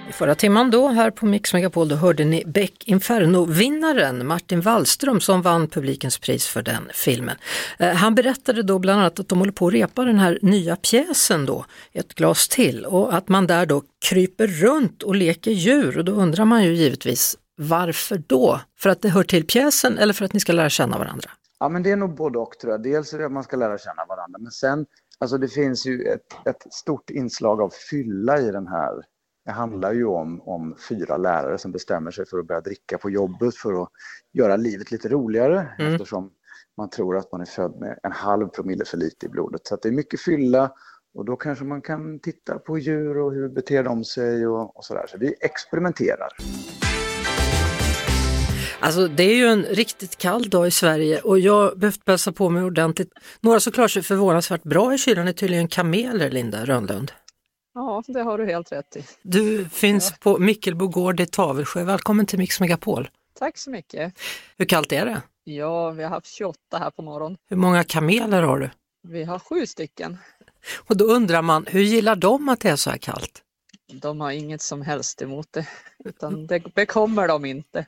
I 0.09 0.13
förra 0.13 0.35
timman 0.35 0.71
då 0.71 0.89
här 0.89 1.11
på 1.11 1.27
Mix 1.27 1.53
Megapol 1.53 1.89
då 1.89 1.97
hörde 1.97 2.25
ni 2.25 2.45
Beck 2.47 2.85
Inferno-vinnaren 2.85 4.27
Martin 4.27 4.61
Wallström 4.61 5.21
som 5.21 5.43
vann 5.43 5.69
publikens 5.69 6.19
pris 6.19 6.47
för 6.47 6.63
den 6.63 6.89
filmen. 6.95 7.37
Eh, 7.79 7.95
han 7.95 8.15
berättade 8.15 8.63
då 8.63 8.79
bland 8.79 9.01
annat 9.01 9.21
att 9.21 9.29
de 9.29 9.39
håller 9.39 9.53
på 9.53 9.67
att 9.67 9.75
repa 9.75 10.05
den 10.05 10.19
här 10.19 10.39
nya 10.43 10.77
pjäsen 10.77 11.47
då, 11.47 11.65
Ett 11.93 12.15
glas 12.15 12.49
till, 12.49 12.85
och 12.85 13.15
att 13.15 13.29
man 13.29 13.47
där 13.47 13.67
då 13.67 13.83
kryper 14.09 14.47
runt 14.47 15.03
och 15.03 15.15
leker 15.17 15.51
djur 15.51 15.99
och 15.99 16.05
då 16.05 16.13
undrar 16.13 16.45
man 16.45 16.65
ju 16.65 16.75
givetvis 16.75 17.37
varför 17.57 18.23
då? 18.27 18.61
För 18.79 18.91
att 18.91 19.03
det 19.03 19.09
hör 19.09 19.23
till 19.25 19.47
pjäsen 19.47 19.99
eller 19.99 20.13
för 20.13 20.25
att 20.25 20.33
ni 20.33 20.41
ska 20.41 20.53
lära 20.53 20.71
känna 20.71 20.99
varandra? 20.99 21.31
Ja, 21.59 21.69
men 21.69 21.83
det 21.83 21.91
är 21.91 21.97
nog 21.97 22.15
både 22.15 22.39
och 22.39 22.59
tror 22.59 22.73
jag. 22.73 22.83
Dels 22.83 23.13
är 23.13 23.19
det 23.19 23.27
att 23.27 23.33
man 23.33 23.45
ska 23.45 23.57
lära 23.57 23.79
känna 23.79 24.05
varandra, 24.09 24.39
men 24.39 24.53
sen, 24.53 24.87
alltså 25.19 25.39
det 25.39 25.49
finns 25.49 25.87
ju 25.87 26.03
ett, 26.03 26.47
ett 26.47 26.73
stort 26.73 27.11
inslag 27.11 27.61
av 27.61 27.71
fylla 27.91 28.39
i 28.39 28.51
den 28.51 28.67
här 28.67 29.03
det 29.47 29.53
handlar 29.53 29.93
ju 29.93 30.05
om, 30.05 30.41
om 30.43 30.77
fyra 30.89 31.17
lärare 31.17 31.59
som 31.59 31.73
bestämmer 31.73 32.11
sig 32.11 32.27
för 32.27 32.39
att 32.39 32.47
börja 32.47 32.61
dricka 32.61 32.99
på 32.99 33.11
jobbet 33.11 33.55
för 33.55 33.83
att 33.83 33.89
göra 34.33 34.57
livet 34.57 34.91
lite 34.91 35.09
roligare 35.09 35.69
mm. 35.79 35.93
eftersom 35.93 36.31
man 36.77 36.91
tror 36.91 37.17
att 37.17 37.33
man 37.33 37.41
är 37.41 37.45
född 37.45 37.81
med 37.81 37.99
en 38.03 38.13
halv 38.13 38.49
promille 38.49 38.85
för 38.85 38.97
lite 38.97 39.27
i 39.27 39.29
blodet. 39.29 39.67
Så 39.67 39.77
det 39.77 39.89
är 39.89 39.93
mycket 39.93 40.21
fylla 40.21 40.73
och 41.15 41.25
då 41.25 41.37
kanske 41.37 41.65
man 41.65 41.83
kan 41.83 42.19
titta 42.21 42.59
på 42.59 42.79
djur 42.79 43.19
och 43.19 43.33
hur 43.33 43.49
beter 43.49 43.83
de 43.83 44.05
sig 44.05 44.47
och, 44.47 44.77
och 44.77 44.85
sådär. 44.85 45.07
Så 45.09 45.19
vi 45.19 45.35
experimenterar. 45.41 46.29
Alltså 48.87 49.09
det 49.09 49.23
är 49.23 49.35
ju 49.35 49.47
en 49.47 49.63
riktigt 49.63 50.17
kall 50.17 50.51
dag 50.51 50.67
i 50.67 50.71
Sverige 50.71 51.21
och 51.21 51.39
jag 51.39 51.79
behövt 51.79 52.05
bössa 52.05 52.33
på 52.33 52.49
mig 52.49 52.63
ordentligt. 52.63 53.13
Några 53.41 53.61
som 53.61 53.73
klarar 53.73 53.89
sig 53.89 54.03
förvånansvärt 54.03 54.63
bra 54.63 54.95
i 54.95 54.99
kylan 54.99 55.29
är 55.29 55.33
tydligen 55.33 55.69
kameler, 55.69 56.31
Linda 56.31 56.65
Rönnlund. 56.65 57.13
Ja, 57.75 58.03
det 58.07 58.23
har 58.23 58.39
du 58.39 58.47
helt 58.47 58.73
rätt 58.73 58.97
i. 58.97 59.05
Du 59.23 59.69
finns 59.69 60.11
ja. 60.11 60.17
på 60.21 60.39
Mickelbo 60.39 60.89
gård 60.89 61.21
i 61.21 61.27
Tavelsjö. 61.27 61.85
Välkommen 61.85 62.27
till 62.27 62.39
Mix 62.39 62.61
Megapol. 62.61 63.09
Tack 63.39 63.59
så 63.59 63.71
mycket. 63.71 64.19
Hur 64.57 64.65
kallt 64.65 64.93
är 64.93 65.07
det? 65.07 65.23
Ja, 65.45 65.91
vi 65.91 66.03
har 66.03 66.11
haft 66.11 66.27
28 66.27 66.59
här 66.73 66.91
på 66.91 67.03
morgonen. 67.03 67.39
Hur 67.49 67.57
många 67.57 67.85
kameler 67.85 68.43
har 68.43 68.59
du? 68.59 68.71
Vi 69.09 69.25
har 69.25 69.39
sju 69.39 69.67
stycken. 69.67 70.19
Och 70.77 70.97
då 70.97 71.05
undrar 71.05 71.43
man, 71.43 71.67
hur 71.69 71.83
gillar 71.83 72.17
de 72.17 72.49
att 72.49 72.61
det 72.61 72.71
är 72.71 72.77
så 72.77 72.91
här 72.91 72.99
kallt? 72.99 73.43
De 73.93 74.21
har 74.21 74.31
inget 74.31 74.63
som 74.63 74.83
helst 74.83 75.23
emot 75.23 75.53
det, 75.53 75.67
utan 76.05 76.47
det 76.47 76.75
bekommer 76.75 77.29
de 77.29 77.45
inte. 77.45 77.87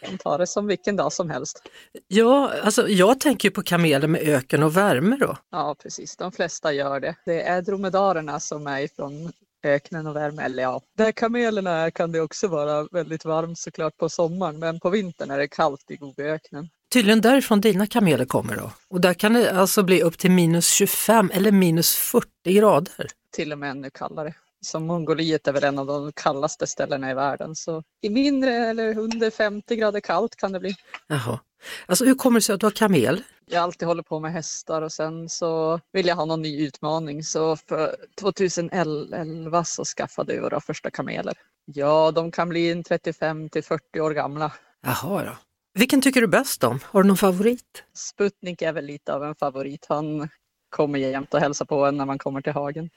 De 0.00 0.18
tar 0.18 0.38
det 0.38 0.46
som 0.46 0.66
vilken 0.66 0.96
dag 0.96 1.12
som 1.12 1.30
helst. 1.30 1.62
Ja, 2.08 2.52
alltså 2.62 2.88
jag 2.88 3.20
tänker 3.20 3.50
på 3.50 3.62
kameler 3.62 4.08
med 4.08 4.20
öken 4.20 4.62
och 4.62 4.76
värme 4.76 5.16
då. 5.20 5.36
Ja, 5.50 5.76
precis. 5.82 6.16
De 6.16 6.32
flesta 6.32 6.72
gör 6.72 7.00
det. 7.00 7.14
Det 7.24 7.42
är 7.42 7.62
dromedarerna 7.62 8.40
som 8.40 8.66
är 8.66 8.80
ifrån 8.80 9.32
öknen 9.62 10.06
och 10.06 10.16
värme. 10.16 10.42
Eller 10.42 10.62
ja, 10.62 10.82
där 10.96 11.12
kamelerna 11.12 11.70
är 11.70 11.90
kan 11.90 12.12
det 12.12 12.20
också 12.20 12.48
vara 12.48 12.88
väldigt 12.92 13.24
varmt 13.24 13.58
såklart 13.58 13.96
på 13.96 14.08
sommaren, 14.08 14.58
men 14.58 14.80
på 14.80 14.90
vintern 14.90 15.30
är 15.30 15.38
det 15.38 15.48
kallt 15.48 15.90
i 15.90 15.96
Gobiöknen. 15.96 16.68
Tydligen 16.92 17.20
därifrån 17.20 17.60
dina 17.60 17.86
kameler 17.86 18.24
kommer 18.24 18.56
då. 18.56 18.72
Och 18.88 19.00
där 19.00 19.14
kan 19.14 19.32
det 19.32 19.52
alltså 19.52 19.82
bli 19.82 20.02
upp 20.02 20.18
till 20.18 20.30
minus 20.30 20.68
25 20.68 21.30
eller 21.34 21.52
minus 21.52 21.96
40 21.96 22.28
grader. 22.44 23.06
Till 23.32 23.52
och 23.52 23.58
med 23.58 23.70
ännu 23.70 23.90
kallare 23.90 24.34
som 24.60 24.86
Mongoliet 24.86 25.48
är 25.48 25.52
väl 25.52 25.64
en 25.64 25.78
av 25.78 25.86
de 25.86 26.12
kallaste 26.12 26.66
ställena 26.66 27.10
i 27.10 27.14
världen. 27.14 27.54
Så 27.54 27.82
i 28.00 28.10
mindre 28.10 28.54
eller 28.54 28.98
under 28.98 29.30
50 29.30 29.76
grader 29.76 30.00
kallt 30.00 30.36
kan 30.36 30.52
det 30.52 30.60
bli. 30.60 30.76
Jaha. 31.06 31.40
Alltså 31.86 32.04
hur 32.04 32.14
kommer 32.14 32.40
det 32.40 32.42
sig 32.42 32.54
att 32.54 32.60
du 32.60 32.66
har 32.66 32.70
kamel? 32.70 33.22
Jag 33.46 33.62
alltid 33.62 33.88
hållit 33.88 34.06
på 34.06 34.20
med 34.20 34.32
hästar 34.32 34.82
och 34.82 34.92
sen 34.92 35.28
så 35.28 35.80
vill 35.92 36.06
jag 36.06 36.16
ha 36.16 36.24
någon 36.24 36.42
ny 36.42 36.66
utmaning. 36.66 37.24
Så 37.24 37.56
för 37.56 37.96
2011 38.20 39.64
så 39.64 39.84
skaffade 39.84 40.32
vi 40.32 40.40
våra 40.40 40.60
första 40.60 40.90
kameler. 40.90 41.34
Ja, 41.64 42.10
de 42.10 42.32
kan 42.32 42.48
bli 42.48 42.82
35 42.82 43.48
till 43.48 43.64
40 43.64 44.00
år 44.00 44.10
gamla. 44.10 44.52
Jaha 44.82 45.24
då. 45.24 45.36
Vilken 45.74 46.02
tycker 46.02 46.20
du 46.20 46.26
bäst 46.26 46.64
om? 46.64 46.80
Har 46.84 47.02
du 47.02 47.08
någon 47.08 47.16
favorit? 47.16 47.84
Sputnik 47.94 48.62
är 48.62 48.72
väl 48.72 48.84
lite 48.84 49.14
av 49.14 49.24
en 49.24 49.34
favorit. 49.34 49.86
Han 49.88 50.28
kommer 50.68 50.98
jämt 50.98 51.34
och 51.34 51.40
hälsar 51.40 51.64
på 51.64 51.86
en 51.86 51.96
när 51.96 52.06
man 52.06 52.18
kommer 52.18 52.40
till 52.40 52.52
hagen. 52.52 52.90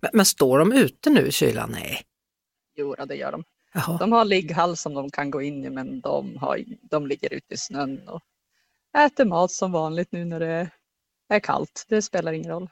Men, 0.00 0.10
men, 0.14 0.24
står 0.24 0.58
de 0.58 0.72
ute 0.72 1.10
nu 1.10 1.26
i 1.26 1.32
kylan? 1.32 1.70
Nej. 1.72 2.02
Jo, 2.76 2.94
det 2.94 3.14
gör 3.14 3.32
de. 3.32 3.44
Jaha. 3.74 3.98
De 3.98 4.12
har 4.12 4.24
ligghall 4.24 4.76
som 4.76 4.94
de 4.94 5.10
kan 5.10 5.30
gå 5.30 5.42
in 5.42 5.64
i 5.64 5.70
men 5.70 6.00
de, 6.00 6.36
har, 6.36 6.64
de 6.82 7.06
ligger 7.06 7.32
ute 7.32 7.54
i 7.54 7.56
snön 7.56 8.08
och 8.08 8.22
äter 8.98 9.24
mat 9.24 9.50
som 9.50 9.72
vanligt 9.72 10.12
nu 10.12 10.24
när 10.24 10.40
det 10.40 10.70
är 11.28 11.40
kallt. 11.40 11.84
Det 11.88 12.02
spelar 12.02 12.32
ingen 12.32 12.50
roll. 12.50 12.70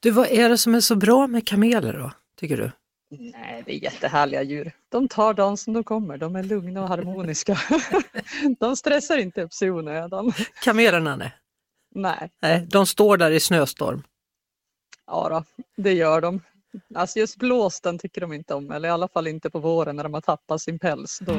Du, 0.00 0.10
vad 0.10 0.26
är 0.26 0.48
det 0.48 0.58
som 0.58 0.74
är 0.74 0.80
så 0.80 0.96
bra 0.96 1.26
med 1.26 1.46
kameler 1.46 1.92
då, 1.92 2.12
tycker 2.36 2.56
du? 2.56 2.70
Nej, 3.10 3.62
det 3.66 3.72
är 3.72 3.82
jättehärliga 3.82 4.42
djur. 4.42 4.72
De 4.88 5.08
tar 5.08 5.34
dagen 5.34 5.56
som 5.56 5.72
de 5.72 5.84
kommer. 5.84 6.18
De 6.18 6.36
är 6.36 6.42
lugna 6.42 6.82
och 6.82 6.88
harmoniska. 6.88 7.58
de 8.58 8.76
stressar 8.76 9.16
inte 9.16 9.42
upp 9.42 9.52
sig 9.52 9.68
i 9.68 9.70
onödan. 9.70 10.32
Kamelerna 10.62 11.16
nej. 11.16 11.32
Nej. 11.94 12.30
Nej, 12.42 12.66
de 12.70 12.86
står 12.86 13.16
där 13.16 13.30
i 13.30 13.40
snöstorm. 13.40 14.02
Ja, 15.06 15.28
då, 15.28 15.64
det 15.82 15.92
gör 15.92 16.20
de. 16.20 16.40
Alltså 16.94 17.18
just 17.18 17.36
blåsten 17.36 17.98
tycker 17.98 18.20
de 18.20 18.32
inte 18.32 18.54
om, 18.54 18.70
eller 18.70 18.88
i 18.88 18.92
alla 18.92 19.08
fall 19.08 19.26
inte 19.26 19.50
på 19.50 19.58
våren 19.58 19.96
när 19.96 20.02
de 20.02 20.14
har 20.14 20.20
tappat 20.20 20.60
sin 20.60 20.78
päls. 20.78 21.18
Då, 21.26 21.32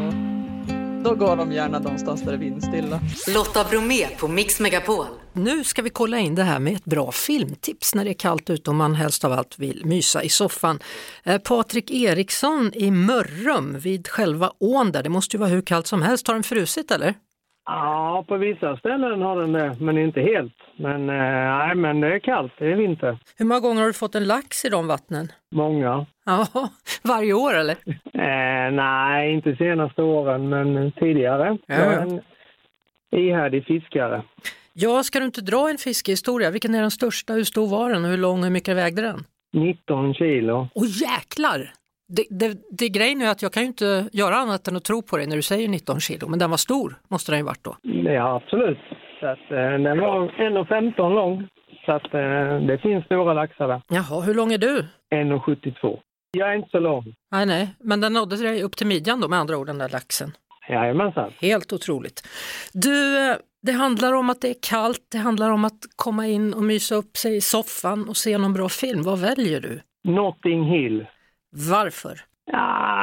då 1.03 1.15
går 1.15 1.35
de 1.35 1.51
gärna 1.51 1.79
någonstans 1.79 2.21
där 2.21 2.31
det 2.31 2.37
är 2.37 2.39
vindstilla. 2.39 2.99
Lotta 3.35 3.69
Bromé 3.69 4.07
på 4.19 4.27
Mix 4.27 4.59
Megapol. 4.59 5.05
Nu 5.33 5.63
ska 5.63 5.81
vi 5.81 5.89
kolla 5.89 6.19
in 6.19 6.35
det 6.35 6.43
här 6.43 6.59
med 6.59 6.73
ett 6.73 6.85
bra 6.85 7.11
filmtips 7.11 7.95
när 7.95 8.03
det 8.03 8.11
är 8.11 8.13
kallt 8.19 8.49
ute 8.49 8.69
och 8.69 8.75
man 8.75 8.95
helst 8.95 9.25
av 9.25 9.31
allt 9.31 9.59
vill 9.59 9.85
mysa 9.85 10.23
i 10.23 10.29
soffan. 10.29 10.79
Eh, 11.23 11.37
Patrik 11.37 11.91
Eriksson 11.91 12.71
i 12.73 12.91
Mörrum 12.91 13.79
vid 13.79 14.07
själva 14.07 14.51
ån 14.59 14.91
där, 14.91 15.03
det 15.03 15.09
måste 15.09 15.37
ju 15.37 15.39
vara 15.39 15.49
hur 15.49 15.61
kallt 15.61 15.87
som 15.87 16.01
helst. 16.01 16.27
Har 16.27 16.33
den 16.33 16.43
frusit 16.43 16.91
eller? 16.91 17.13
Ja, 17.65 18.25
på 18.27 18.37
vissa 18.37 18.77
ställen 18.77 19.21
har 19.21 19.41
den 19.41 19.51
det, 19.51 19.77
men 19.79 19.97
inte 19.97 20.21
helt. 20.21 20.53
Men, 20.79 21.09
eh, 21.09 21.15
nej, 21.57 21.75
men 21.75 22.01
det 22.01 22.15
är 22.15 22.19
kallt, 22.19 22.51
det 22.59 22.71
är 22.71 22.75
vinter. 22.75 23.17
Hur 23.37 23.45
många 23.45 23.59
gånger 23.59 23.81
har 23.81 23.87
du 23.87 23.93
fått 23.93 24.15
en 24.15 24.27
lax 24.27 24.65
i 24.65 24.69
de 24.69 24.87
vattnen? 24.87 25.27
Många. 25.55 26.05
Ja, 26.25 26.47
varje 27.03 27.33
år 27.33 27.53
eller? 27.55 27.75
Eh, 28.13 28.71
nej, 28.71 29.33
inte 29.33 29.55
senaste 29.55 30.01
åren, 30.01 30.49
men 30.49 30.91
tidigare. 30.91 31.57
Ja. 31.65 31.75
Jag 31.75 31.93
är 31.93 32.01
en 32.01 32.21
ihärdig 33.11 33.65
fiskare. 33.65 34.23
Ja, 34.73 35.03
ska 35.03 35.19
du 35.19 35.25
inte 35.25 35.41
dra 35.41 35.69
en 35.69 35.77
fiskehistoria? 35.77 36.51
Vilken 36.51 36.75
är 36.75 36.81
den 36.81 36.91
största? 36.91 37.33
Hur 37.33 37.43
stor 37.43 37.67
var 37.67 37.93
den 37.93 38.05
hur 38.05 38.17
lång 38.17 38.43
hur 38.43 38.51
mycket 38.51 38.75
vägde 38.75 39.01
den? 39.01 39.23
19 39.53 40.13
kilo. 40.13 40.67
Åh 40.75 40.85
jäklar! 40.87 41.71
Det, 42.07 42.25
det, 42.29 42.57
det 42.71 42.89
grejen 42.89 43.21
är 43.21 43.29
att 43.29 43.41
jag 43.41 43.53
kan 43.53 43.63
ju 43.63 43.67
inte 43.67 44.09
göra 44.13 44.35
annat 44.35 44.67
än 44.67 44.75
att 44.75 44.83
tro 44.83 45.01
på 45.01 45.17
dig 45.17 45.27
när 45.27 45.35
du 45.35 45.41
säger 45.41 45.67
19 45.67 45.99
kilo, 45.99 46.27
men 46.27 46.39
den 46.39 46.49
var 46.49 46.57
stor 46.57 46.95
måste 47.07 47.31
den 47.31 47.39
ju 47.39 47.45
varit 47.45 47.63
då? 47.63 47.75
Ja, 47.83 48.35
absolut. 48.35 48.77
Så 49.19 49.27
att, 49.27 49.51
eh, 49.51 49.57
den 49.57 49.99
var 49.99 50.31
1,15 50.37 51.13
lång, 51.13 51.47
så 51.85 51.91
att, 51.91 52.13
eh, 52.13 52.59
det 52.67 52.79
finns 52.81 53.05
stora 53.05 53.33
laxar 53.33 53.67
där. 53.67 53.81
Jaha, 53.89 54.21
hur 54.21 54.33
lång 54.33 54.53
är 54.53 54.57
du? 54.57 54.85
1,72. 55.09 55.99
Jag 56.31 56.49
är 56.51 56.55
inte 56.55 56.69
så 56.69 56.79
lång. 56.79 57.13
Nej, 57.31 57.45
nej, 57.45 57.69
men 57.79 58.01
den 58.01 58.13
nådde 58.13 58.35
dig 58.35 58.63
upp 58.63 58.75
till 58.75 58.87
midjan 58.87 59.21
då 59.21 59.27
med 59.27 59.39
andra 59.39 59.57
ord, 59.57 59.67
den 59.67 59.77
där 59.77 59.89
laxen? 59.89 60.31
Jajamensan. 60.69 61.31
Helt 61.41 61.73
otroligt. 61.73 62.27
Du, 62.73 63.17
eh, 63.29 63.35
det 63.61 63.71
handlar 63.71 64.13
om 64.13 64.29
att 64.29 64.41
det 64.41 64.49
är 64.49 64.55
kallt, 64.69 65.07
det 65.11 65.17
handlar 65.17 65.51
om 65.51 65.65
att 65.65 65.79
komma 65.95 66.27
in 66.27 66.53
och 66.53 66.63
mysa 66.63 66.95
upp 66.95 67.17
sig 67.17 67.35
i 67.35 67.41
soffan 67.41 68.09
och 68.09 68.17
se 68.17 68.37
någon 68.37 68.53
bra 68.53 68.69
film. 68.69 69.03
Vad 69.03 69.19
väljer 69.19 69.61
du? 69.61 69.81
Notting 70.03 70.63
Hill. 70.63 71.05
Varför? 71.71 72.19
Ja, 72.51 72.57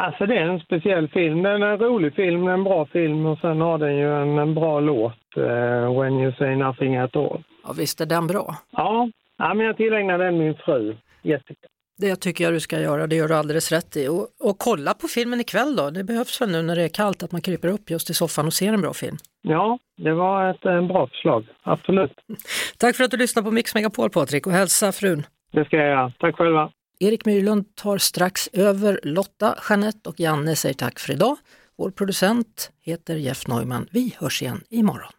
alltså 0.07 0.27
det 0.27 0.37
är 0.37 0.49
en 0.49 0.61
speciell 0.61 1.09
film. 1.09 1.43
Den 1.43 1.63
är 1.63 1.67
en 1.67 1.79
rolig 1.79 2.15
film, 2.15 2.49
en 2.49 2.65
bra 2.65 2.87
film 2.87 3.27
och 3.27 3.39
sen 3.39 3.61
har 3.61 3.79
den 3.79 3.97
ju 3.97 4.23
en, 4.23 4.39
en 4.39 4.55
bra 4.55 4.81
låt, 4.81 5.37
uh, 5.37 6.01
When 6.01 6.21
you 6.21 6.33
say 6.33 6.57
nothing 6.57 6.97
at 6.97 7.17
all. 7.17 7.43
Ja, 7.65 7.73
visst 7.79 8.01
är 8.01 8.07
den 8.07 8.27
bra? 8.27 8.55
Ja, 8.71 9.11
ja 9.39 9.55
men 9.55 9.67
jag 9.67 9.77
tillägnar 9.77 10.19
den 10.19 10.39
min 10.39 10.55
fru, 10.55 10.97
Jessica. 11.23 11.67
Det 11.99 12.17
tycker 12.17 12.45
jag 12.45 12.53
du 12.53 12.61
ska 12.61 12.81
göra, 12.81 13.07
det 13.07 13.17
gör 13.17 13.29
du 13.29 13.35
alldeles 13.35 13.73
rätt 13.73 13.97
i. 13.97 14.09
Och, 14.09 14.49
och 14.49 14.59
kolla 14.59 14.95
på 14.95 15.09
filmen 15.09 15.41
ikväll 15.41 15.77
då, 15.77 15.91
det 15.91 16.05
behövs 16.05 16.41
väl 16.41 16.51
nu 16.51 16.63
när 16.63 16.77
det 16.77 16.83
är 16.83 16.89
kallt 16.89 17.23
att 17.23 17.33
man 17.33 17.41
kryper 17.41 17.69
upp 17.69 17.91
just 17.91 18.11
i 18.11 18.15
soffan 18.15 18.47
och 18.47 18.53
ser 18.53 18.73
en 18.73 18.81
bra 18.81 18.93
film. 18.93 19.17
Ja, 19.43 19.79
det 19.97 20.13
var 20.13 20.51
ett 20.51 20.65
en 20.65 20.89
bra 20.89 21.07
förslag, 21.07 21.47
absolut. 21.63 22.13
Tack 22.79 22.97
för 22.97 23.05
att 23.05 23.11
du 23.11 23.17
lyssnade 23.17 23.45
på 23.45 23.51
Mix 23.51 23.75
Megapol 23.75 24.11
Patrik 24.11 24.47
och 24.47 24.53
hälsa 24.53 24.93
frun. 24.93 25.23
Det 25.53 25.65
ska 25.65 25.77
jag 25.77 25.89
göra, 25.89 26.13
tack 26.19 26.37
själva. 26.37 26.71
Erik 26.99 27.25
Myrlund 27.25 27.65
tar 27.75 27.99
strax 27.99 28.49
över. 28.53 29.01
Lotta, 29.03 29.59
Jeanette 29.69 30.09
och 30.09 30.21
Janne 30.21 30.57
säger 30.57 30.75
tack 30.75 30.99
för 30.99 31.13
idag. 31.13 31.37
Vår 31.79 31.91
producent 31.91 32.71
heter 32.83 33.17
Jeff 33.17 33.47
Neumann. 33.47 33.87
Vi 33.91 34.15
hörs 34.19 34.43
igen 34.43 34.61
imorgon. 34.71 35.13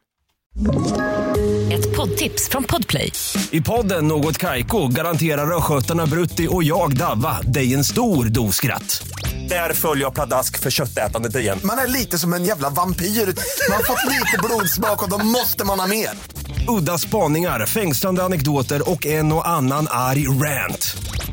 Ett 1.72 1.96
poddtips 1.96 2.50
från 2.50 2.64
Podplay. 2.64 3.12
I 3.52 3.62
podden 3.62 4.08
Något 4.08 4.38
Kaiko 4.38 4.88
garanterar 4.88 5.58
östgötarna 5.58 6.06
Brutti 6.06 6.48
och 6.52 6.64
jag, 6.64 6.98
Davva, 6.98 7.42
dig 7.42 7.74
en 7.74 7.84
stor 7.84 8.26
dos 8.26 8.56
skratt. 8.56 9.08
Där 9.50 9.74
följer 9.74 10.04
jag 10.06 10.14
pladask 10.14 10.60
för 10.60 10.72
köttätandet 10.72 11.36
igen. 11.36 11.60
Man 11.64 11.78
är 11.78 11.88
lite 11.88 12.18
som 12.18 12.34
en 12.34 12.44
jävla 12.44 12.70
vampyr. 12.70 13.06
Man 13.06 13.76
har 13.76 13.84
fått 13.84 14.12
lite 14.12 14.38
blodsmak 14.44 15.04
och 15.04 15.10
då 15.10 15.26
måste 15.26 15.66
man 15.66 15.80
ha 15.80 15.88
mer. 15.88 16.10
Udda 16.68 16.98
spaningar, 16.98 17.66
fängslande 17.66 18.24
anekdoter 18.24 18.92
och 18.92 19.06
en 19.06 19.32
och 19.32 19.48
annan 19.48 19.88
arg 19.90 20.28
rant. 20.28 20.98